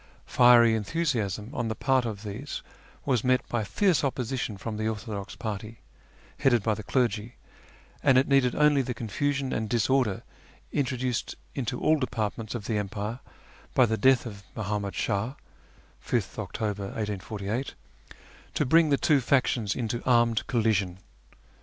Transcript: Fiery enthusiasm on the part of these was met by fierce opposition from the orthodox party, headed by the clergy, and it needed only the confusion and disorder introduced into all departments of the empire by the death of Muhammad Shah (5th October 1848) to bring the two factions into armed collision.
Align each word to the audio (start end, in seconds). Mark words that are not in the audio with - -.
Fiery 0.25 0.73
enthusiasm 0.73 1.51
on 1.53 1.67
the 1.67 1.75
part 1.75 2.05
of 2.05 2.23
these 2.23 2.63
was 3.05 3.23
met 3.23 3.47
by 3.47 3.63
fierce 3.63 4.03
opposition 4.03 4.57
from 4.57 4.77
the 4.77 4.87
orthodox 4.87 5.35
party, 5.35 5.77
headed 6.39 6.63
by 6.63 6.73
the 6.73 6.81
clergy, 6.81 7.35
and 8.01 8.17
it 8.17 8.27
needed 8.27 8.55
only 8.55 8.81
the 8.81 8.95
confusion 8.95 9.53
and 9.53 9.69
disorder 9.69 10.23
introduced 10.71 11.35
into 11.53 11.79
all 11.79 11.99
departments 11.99 12.55
of 12.55 12.65
the 12.65 12.79
empire 12.79 13.19
by 13.75 13.85
the 13.85 13.95
death 13.95 14.25
of 14.25 14.41
Muhammad 14.55 14.95
Shah 14.95 15.35
(5th 16.03 16.39
October 16.39 16.85
1848) 16.85 17.75
to 18.55 18.65
bring 18.65 18.89
the 18.89 18.97
two 18.97 19.21
factions 19.21 19.75
into 19.75 20.01
armed 20.03 20.47
collision. 20.47 20.97